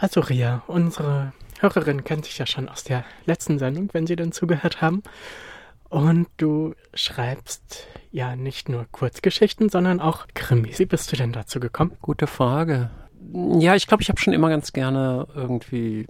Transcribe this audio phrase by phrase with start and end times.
[0.00, 4.32] Also Ria, unsere Hörerin kennt sich ja schon aus der letzten Sendung, wenn Sie denn
[4.32, 5.02] zugehört haben.
[5.90, 10.78] Und du schreibst ja nicht nur Kurzgeschichten, sondern auch Krimis.
[10.78, 11.92] Wie bist du denn dazu gekommen?
[12.00, 12.88] Gute Frage.
[13.58, 16.06] Ja, ich glaube, ich habe schon immer ganz gerne irgendwie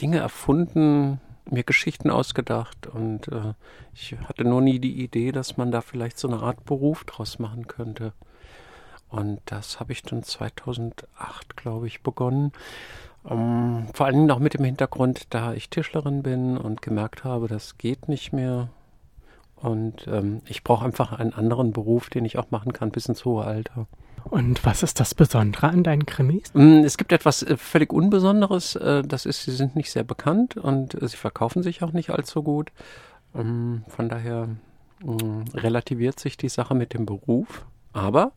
[0.00, 1.20] Dinge erfunden,
[1.50, 3.54] mir Geschichten ausgedacht und äh,
[3.94, 7.40] ich hatte nur nie die Idee, dass man da vielleicht so eine Art Beruf draus
[7.40, 8.12] machen könnte.
[9.08, 12.52] Und das habe ich dann 2008, glaube ich, begonnen.
[13.24, 17.24] Um, ähm, vor allen Dingen auch mit dem Hintergrund, da ich Tischlerin bin und gemerkt
[17.24, 18.68] habe, das geht nicht mehr.
[19.56, 23.24] Und ähm, ich brauche einfach einen anderen Beruf, den ich auch machen kann bis ins
[23.24, 23.86] hohe Alter.
[24.24, 26.52] Und was ist das Besondere an deinen Krimis?
[26.54, 28.76] Mm, es gibt etwas äh, völlig Unbesonderes.
[28.76, 32.10] Äh, das ist, sie sind nicht sehr bekannt und äh, sie verkaufen sich auch nicht
[32.10, 32.72] allzu gut.
[33.34, 34.48] Ähm, von daher
[35.02, 37.64] mm, relativiert sich die Sache mit dem Beruf.
[37.94, 38.32] Aber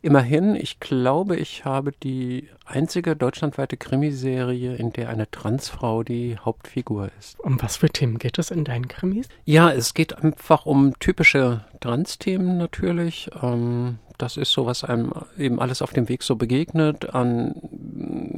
[0.00, 7.10] immerhin, ich glaube, ich habe die einzige deutschlandweite Krimiserie, in der eine Transfrau die Hauptfigur
[7.18, 7.38] ist.
[7.40, 9.28] Um was für Themen geht es in deinen Krimis?
[9.44, 13.30] Ja, es geht einfach um typische Trans-Themen natürlich.
[13.42, 17.56] Ähm, das ist so, was einem eben alles auf dem Weg so begegnet, an,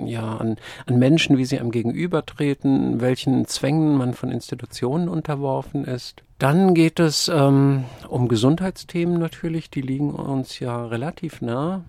[0.07, 6.23] ja, an, an Menschen, wie sie einem gegenübertreten, welchen Zwängen man von Institutionen unterworfen ist.
[6.39, 11.83] Dann geht es ähm, um Gesundheitsthemen natürlich, die liegen uns ja relativ nah.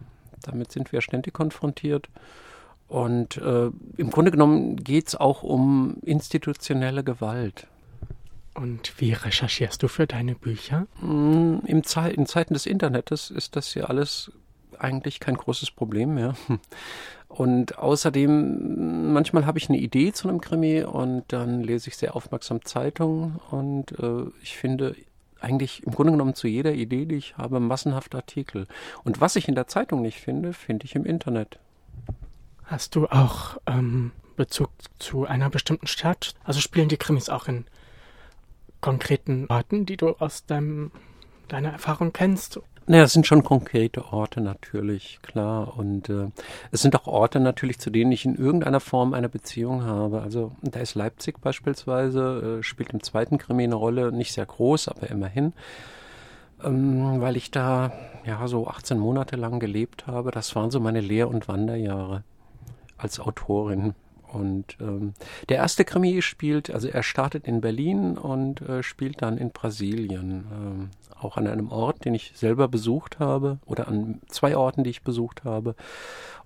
[0.43, 2.07] Damit sind wir ständig konfrontiert.
[2.87, 7.67] Und äh, im Grunde genommen geht es auch um institutionelle Gewalt.
[8.53, 10.87] Und wie recherchierst du für deine Bücher?
[11.01, 14.31] Mm, Im Ze in Zeiten des Internets ist das ja alles
[14.79, 16.35] eigentlich kein großes Problem mehr.
[17.37, 22.15] Und außerdem, manchmal habe ich eine Idee zu einem Krimi und dann lese ich sehr
[22.15, 24.95] aufmerksam Zeitungen und äh, ich finde
[25.39, 28.65] eigentlich im Grunde genommen zu jeder Idee, die ich habe, massenhaft Artikel.
[29.03, 31.59] Und was ich in der Zeitung nicht finde, finde ich im Internet.
[32.63, 36.33] Hast du auch ähm, Bezug zu einer bestimmten Stadt?
[36.43, 37.65] Also spielen die Krimis auch in
[38.81, 40.89] konkreten Orten, die du aus deinem,
[41.49, 42.59] deiner Erfahrung kennst?
[42.89, 45.77] Naja, es sind schon konkrete Orte natürlich, klar.
[45.77, 46.29] Und äh,
[46.71, 50.21] es sind auch Orte natürlich, zu denen ich in irgendeiner Form eine Beziehung habe.
[50.21, 54.87] Also da ist Leipzig beispielsweise, äh, spielt im zweiten Krimi eine Rolle, nicht sehr groß,
[54.87, 55.51] aber immerhin.
[56.63, 57.91] Ähm, weil ich da
[58.25, 60.31] ja so 18 Monate lang gelebt habe.
[60.31, 62.23] Das waren so meine Lehr- und Wanderjahre
[62.97, 63.95] als Autorin.
[64.31, 65.13] Und ähm,
[65.49, 70.45] der erste Krimi spielt, also er startet in Berlin und äh, spielt dann in Brasilien,
[70.51, 70.89] ähm,
[71.19, 75.01] auch an einem Ort, den ich selber besucht habe oder an zwei Orten, die ich
[75.01, 75.75] besucht habe.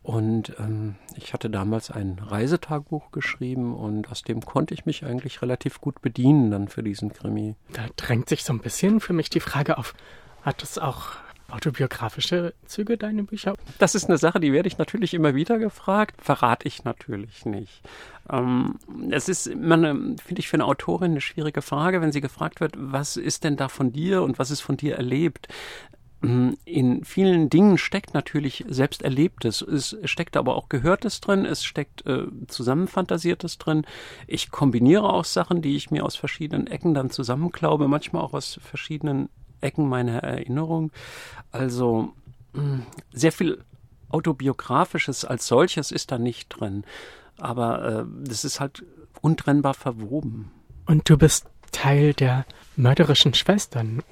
[0.04, 5.42] Und ähm, ich hatte damals ein Reisetagebuch geschrieben und aus dem konnte ich mich eigentlich
[5.42, 7.56] relativ gut bedienen dann für diesen Krimi.
[7.74, 9.94] Da drängt sich so ein bisschen für mich die Frage auf,
[10.42, 11.18] hat es auch
[11.52, 13.56] autobiografische Züge, deine Bücher?
[13.80, 16.22] Das ist eine Sache, die werde ich natürlich immer wieder gefragt.
[16.22, 17.82] Verrate ich natürlich nicht.
[18.30, 18.76] Ähm,
[19.10, 23.18] es ist, finde ich, für eine Autorin eine schwierige Frage, wenn sie gefragt wird, was
[23.18, 25.48] ist denn da von dir und was ist von dir erlebt?
[26.22, 29.62] Mm, in vielen Dingen steckt natürlich selbst Erlebtes.
[29.62, 33.86] Es steckt aber auch Gehörtes drin, es steckt äh, Zusammenfantasiertes drin.
[34.28, 38.60] Ich kombiniere auch Sachen, die ich mir aus verschiedenen Ecken dann zusammenklaube, manchmal auch aus
[38.62, 39.30] verschiedenen
[39.62, 40.92] Ecken meiner Erinnerung.
[41.52, 42.14] Also
[42.54, 43.64] hm, sehr viel
[44.10, 46.84] autobiografisches als solches ist da nicht drin,
[47.38, 48.84] aber äh, das ist halt
[49.22, 50.52] untrennbar verwoben.
[50.86, 52.46] Und du bist Teil der
[52.76, 54.04] mörderischen Schwestern.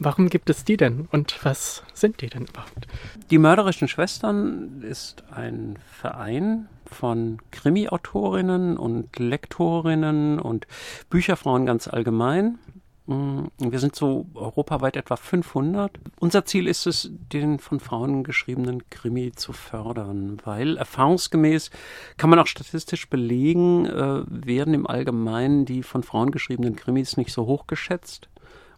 [0.00, 2.86] Warum gibt es die denn und was sind die denn überhaupt?
[3.30, 10.68] Die mörderischen Schwestern ist ein Verein von Krimi-Autorinnen und Lektorinnen und
[11.10, 12.58] Bücherfrauen ganz allgemein,
[13.08, 15.98] wir sind so europaweit etwa 500.
[16.20, 21.70] Unser Ziel ist es, den von Frauen geschriebenen Krimi zu fördern, weil erfahrungsgemäß
[22.18, 27.32] kann man auch statistisch belegen, äh, werden im Allgemeinen die von Frauen geschriebenen Krimis nicht
[27.32, 28.28] so hoch geschätzt.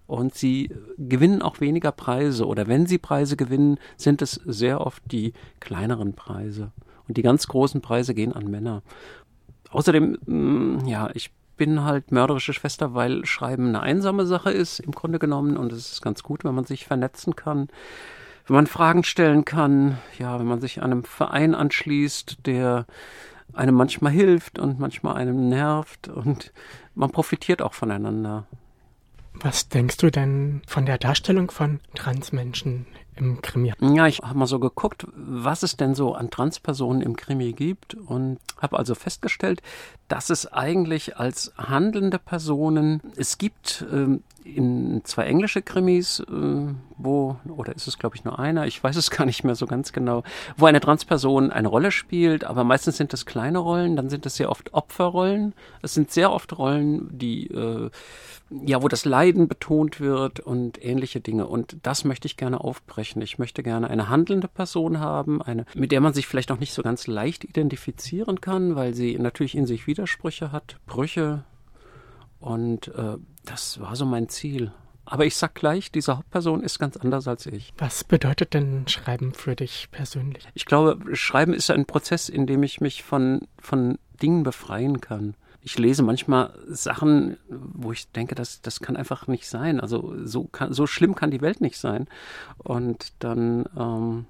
[0.07, 2.47] Und sie gewinnen auch weniger Preise.
[2.47, 6.71] Oder wenn sie Preise gewinnen, sind es sehr oft die kleineren Preise.
[7.09, 8.83] Und die ganz großen Preise gehen an Männer.
[9.71, 11.31] Außerdem, mm, ja, ich
[11.61, 15.59] bin halt mörderische Schwester, weil Schreiben eine einsame Sache ist, im Grunde genommen.
[15.59, 17.69] Und es ist ganz gut, wenn man sich vernetzen kann,
[18.47, 22.87] wenn man Fragen stellen kann, ja, wenn man sich einem Verein anschließt, der
[23.53, 26.51] einem manchmal hilft und manchmal einem nervt und
[26.95, 28.47] man profitiert auch voneinander.
[29.35, 32.87] Was denkst du denn von der Darstellung von Transmenschen
[33.21, 33.73] im Krimi?
[33.81, 37.95] Ja, ich habe mal so geguckt, was es denn so an Transpersonen im Krimi gibt
[37.95, 39.63] und habe also festgestellt,
[40.09, 47.37] dass es eigentlich als handelnde Personen, es gibt ähm, in zwei englische Krimis, äh, wo,
[47.47, 49.93] oder ist es glaube ich nur einer, ich weiß es gar nicht mehr so ganz
[49.93, 50.25] genau,
[50.57, 54.37] wo eine Transperson eine Rolle spielt, aber meistens sind das kleine Rollen, dann sind es
[54.37, 55.55] sehr oft Opferrollen.
[55.83, 57.91] Es sind sehr oft Rollen, die, äh,
[58.51, 61.47] ja, wo das Leiden betont wird und ähnliche Dinge.
[61.47, 63.10] Und das möchte ich gerne aufbrechen.
[63.17, 66.73] Ich möchte gerne eine handelnde Person haben, eine, mit der man sich vielleicht auch nicht
[66.73, 71.45] so ganz leicht identifizieren kann, weil sie natürlich in sich Widersprüche hat, Brüche,
[72.41, 74.73] und äh, das war so mein Ziel.
[75.05, 77.73] Aber ich sag gleich, diese Hauptperson ist ganz anders als ich.
[77.79, 80.47] Was bedeutet denn Schreiben für dich persönlich?
[80.55, 85.35] Ich glaube, Schreiben ist ein Prozess, in dem ich mich von, von Dingen befreien kann.
[85.63, 89.81] Ich lese manchmal Sachen, wo ich denke, das, das kann einfach nicht sein.
[89.81, 92.09] Also so, kann, so schlimm kann die Welt nicht sein.
[92.59, 94.27] Und dann ähm,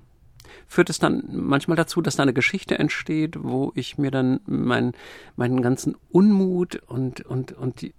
[0.67, 4.93] führt es dann manchmal dazu, dass da eine Geschichte entsteht, wo ich mir dann mein,
[5.37, 7.95] meinen ganzen Unmut und, und, und die,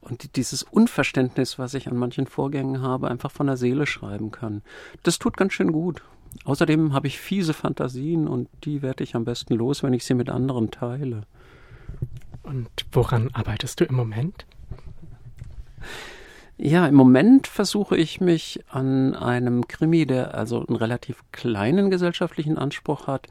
[0.00, 4.62] und dieses Unverständnis, was ich an manchen Vorgängen habe, einfach von der Seele schreiben kann.
[5.02, 6.02] Das tut ganz schön gut.
[6.44, 10.14] Außerdem habe ich fiese Fantasien und die werde ich am besten los, wenn ich sie
[10.14, 11.22] mit anderen teile.
[12.44, 14.46] Und woran arbeitest du im Moment?
[16.56, 22.58] Ja, im Moment versuche ich mich an einem Krimi, der also einen relativ kleinen gesellschaftlichen
[22.58, 23.26] Anspruch hat.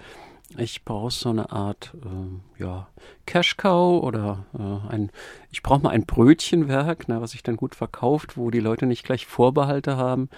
[0.57, 2.87] Ich brauche so eine Art äh, ja,
[3.25, 5.11] Cash Cow oder äh, ein,
[5.51, 9.03] ich brauche mal ein Brötchenwerk, ne, was sich dann gut verkauft, wo die Leute nicht
[9.03, 10.29] gleich Vorbehalte haben.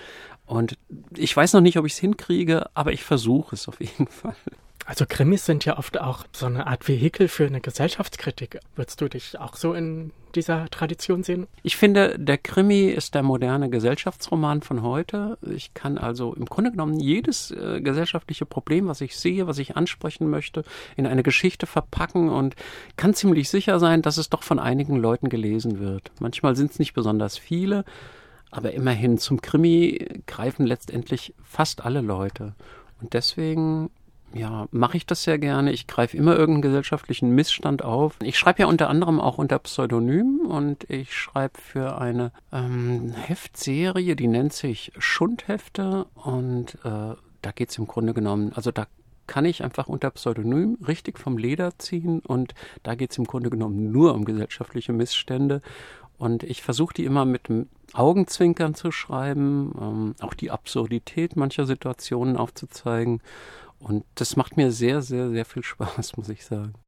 [0.45, 0.77] Und
[1.17, 4.35] ich weiß noch nicht, ob ich es hinkriege, aber ich versuche es auf jeden Fall.
[4.87, 8.59] Also Krimis sind ja oft auch so eine Art Vehikel für eine Gesellschaftskritik.
[8.75, 11.47] Würdest du dich auch so in dieser Tradition sehen?
[11.63, 15.39] Ich finde, der Krimi ist der moderne Gesellschaftsroman von heute.
[15.41, 19.75] Ich kann also im Grunde genommen jedes äh, gesellschaftliche Problem, was ich sehe, was ich
[19.75, 20.63] ansprechen möchte,
[20.95, 22.55] in eine Geschichte verpacken und
[22.95, 26.11] kann ziemlich sicher sein, dass es doch von einigen Leuten gelesen wird.
[26.19, 27.85] Manchmal sind es nicht besonders viele,
[28.51, 32.53] aber immerhin zum Krimi greifen letztendlich fast alle Leute.
[33.01, 33.89] Und deswegen
[34.33, 35.71] ja, mache ich das sehr gerne.
[35.71, 38.15] Ich greife immer irgendeinen gesellschaftlichen Missstand auf.
[38.21, 44.15] Ich schreibe ja unter anderem auch unter Pseudonym und ich schreibe für eine ähm, Heftserie,
[44.15, 48.87] die nennt sich Schundhefte und äh, da geht es im Grunde genommen, also da
[49.27, 53.49] kann ich einfach unter Pseudonym richtig vom Leder ziehen und da geht es im Grunde
[53.49, 55.61] genommen nur um gesellschaftliche Missstände.
[56.17, 61.65] Und ich versuche die immer mit dem Augenzwinkern zu schreiben, ähm, auch die Absurdität mancher
[61.65, 63.21] Situationen aufzuzeigen
[63.85, 66.75] und das macht mir sehr, sehr, sehr viel Spaß, muss ich sagen.